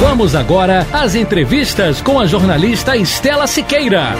[0.00, 4.14] Vamos agora às entrevistas com a jornalista Estela Siqueira.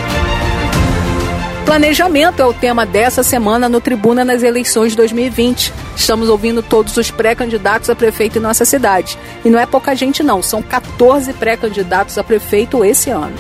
[1.65, 5.73] Planejamento é o tema dessa semana no Tribuna nas eleições 2020.
[5.97, 9.19] Estamos ouvindo todos os pré-candidatos a prefeito em nossa cidade.
[9.43, 13.39] E não é pouca gente, não, são 14 pré-candidatos a prefeito esse ano.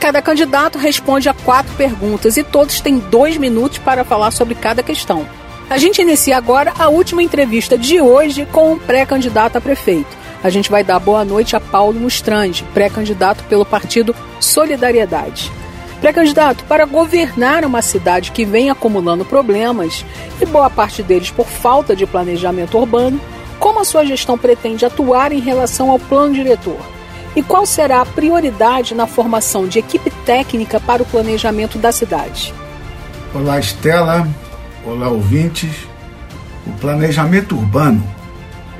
[0.00, 4.82] Cada candidato responde a quatro perguntas e todos têm dois minutos para falar sobre cada
[4.82, 5.28] questão.
[5.68, 10.48] A gente inicia agora a última entrevista de hoje com um pré-candidato a prefeito a
[10.48, 15.52] gente vai dar boa noite a Paulo Mustrande, pré-candidato pelo partido Solidariedade.
[16.00, 20.04] Pré-candidato para governar uma cidade que vem acumulando problemas
[20.40, 23.20] e boa parte deles por falta de planejamento urbano,
[23.58, 26.80] como a sua gestão pretende atuar em relação ao plano diretor?
[27.36, 32.54] E qual será a prioridade na formação de equipe técnica para o planejamento da cidade?
[33.34, 34.26] Olá, Estela.
[34.84, 35.86] Olá, ouvintes.
[36.66, 38.02] O planejamento urbano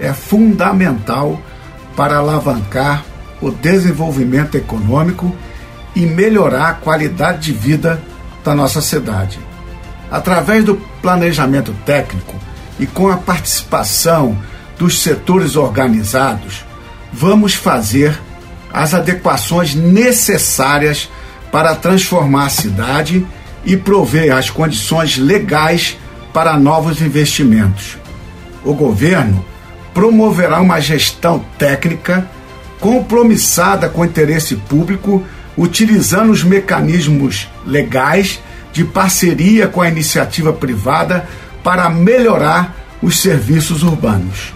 [0.00, 1.38] é fundamental
[2.00, 3.04] para alavancar
[3.42, 5.36] o desenvolvimento econômico
[5.94, 8.02] e melhorar a qualidade de vida
[8.42, 9.38] da nossa cidade.
[10.10, 12.34] Através do planejamento técnico
[12.78, 14.34] e com a participação
[14.78, 16.64] dos setores organizados,
[17.12, 18.18] vamos fazer
[18.72, 21.06] as adequações necessárias
[21.52, 23.26] para transformar a cidade
[23.62, 25.98] e prover as condições legais
[26.32, 27.98] para novos investimentos.
[28.64, 29.44] O governo
[30.00, 32.26] promoverá uma gestão técnica
[32.80, 35.22] compromissada com o interesse público,
[35.58, 38.40] utilizando os mecanismos legais
[38.72, 41.28] de parceria com a iniciativa privada
[41.62, 44.54] para melhorar os serviços urbanos.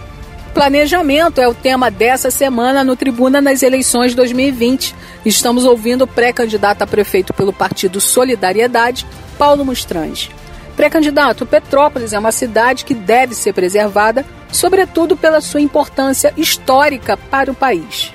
[0.51, 4.95] Planejamento é o tema dessa semana no Tribuna nas eleições 2020.
[5.23, 9.05] Estamos ouvindo o pré-candidato a prefeito pelo Partido Solidariedade,
[9.37, 10.31] Paulo Mustrange.
[10.75, 17.51] Pré-candidato, Petrópolis é uma cidade que deve ser preservada, sobretudo pela sua importância histórica para
[17.51, 18.13] o país.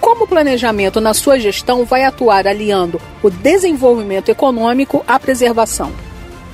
[0.00, 5.92] Como o planejamento na sua gestão vai atuar aliando o desenvolvimento econômico à preservação?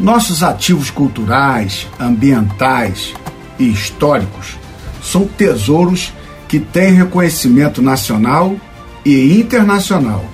[0.01, 3.13] Nossos ativos culturais, ambientais
[3.59, 4.57] e históricos
[5.03, 6.13] são tesouros
[6.49, 8.57] que têm reconhecimento nacional
[9.05, 10.25] e internacional.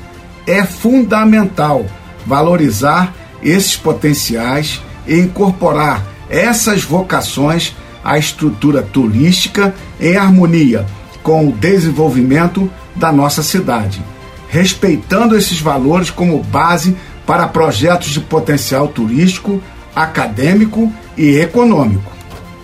[0.46, 1.84] É fundamental
[2.24, 7.74] valorizar esses potenciais e incorporar essas vocações
[8.04, 10.86] à estrutura turística em harmonia
[11.22, 14.02] com o desenvolvimento da nossa cidade,
[14.48, 16.96] respeitando esses valores como base
[17.26, 19.62] para projetos de potencial turístico,
[19.94, 22.10] acadêmico e econômico.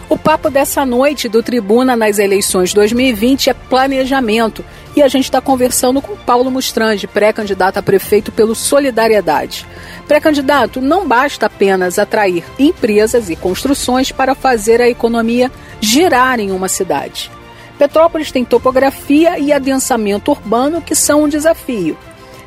[0.08, 4.64] O papo dessa noite do Tribuna nas eleições 2020 é planejamento
[4.96, 9.66] e a gente está conversando com Paulo Mustrange, pré-candidato a prefeito pelo Solidariedade.
[10.08, 15.52] Pré-candidato, não basta apenas atrair empresas e construções para fazer a economia
[15.82, 17.30] girar em uma cidade.
[17.78, 21.98] Petrópolis tem topografia e adensamento urbano que são um desafio.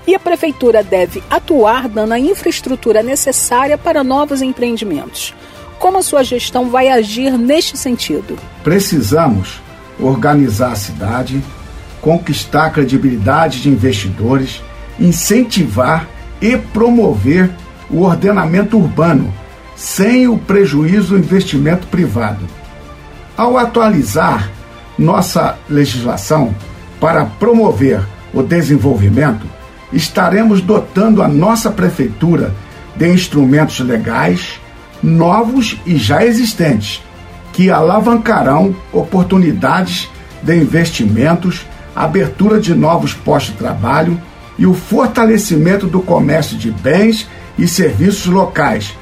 [0.07, 5.35] E a prefeitura deve atuar dando a infraestrutura necessária para novos empreendimentos.
[5.77, 8.39] Como a sua gestão vai agir neste sentido?
[8.63, 9.61] Precisamos
[9.99, 11.43] organizar a cidade,
[12.01, 14.61] conquistar a credibilidade de investidores,
[14.99, 16.07] incentivar
[16.41, 17.49] e promover
[17.89, 19.33] o ordenamento urbano,
[19.75, 22.45] sem o prejuízo do investimento privado.
[23.35, 24.49] Ao atualizar
[24.97, 26.53] nossa legislação
[26.99, 28.01] para promover
[28.33, 29.47] o desenvolvimento,
[29.91, 32.53] estaremos dotando a nossa prefeitura
[32.95, 34.59] de instrumentos legais
[35.01, 37.01] novos e já existentes,
[37.53, 40.09] que alavancarão oportunidades
[40.43, 41.65] de investimentos,
[42.03, 44.19] abertura de novos postos de trabalho
[44.57, 48.93] e o fortalecimento do comércio de bens e serviços locais,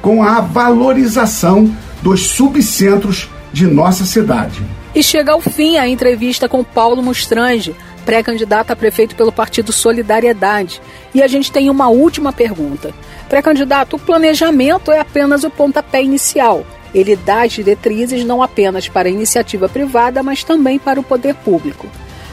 [0.00, 4.62] com a valorização dos subcentros de nossa cidade.
[4.94, 7.74] E chega ao fim a entrevista com Paulo Mustrange,
[8.04, 10.80] pré-candidato a prefeito pelo Partido Solidariedade.
[11.14, 12.94] E a gente tem uma última pergunta.
[13.28, 16.64] Pré-candidato, o planejamento é apenas o pontapé inicial.
[16.94, 21.34] Ele dá as diretrizes não apenas para a iniciativa privada, mas também para o poder
[21.34, 21.86] público.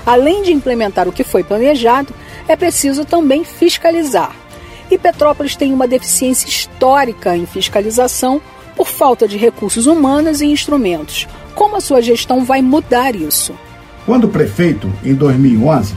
[0.05, 2.13] Além de implementar o que foi planejado,
[2.47, 4.35] é preciso também fiscalizar.
[4.91, 8.41] E Petrópolis tem uma deficiência histórica em fiscalização
[8.75, 11.27] por falta de recursos humanos e instrumentos.
[11.55, 13.53] Como a sua gestão vai mudar isso?
[14.05, 15.95] Quando prefeito, em 2011,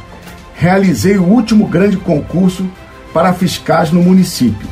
[0.54, 2.68] realizei o último grande concurso
[3.12, 4.68] para fiscais no município.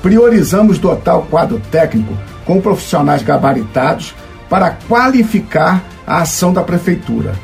[0.00, 4.14] Priorizamos dotar o quadro técnico com profissionais gabaritados
[4.48, 7.34] para qualificar a ação da prefeitura.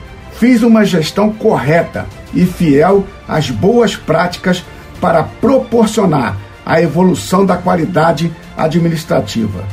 [0.43, 2.05] Fiz uma gestão correta
[2.35, 4.65] e fiel às boas práticas
[5.00, 6.37] para proporcionar
[6.67, 9.65] a evolução da qualidade administrativa.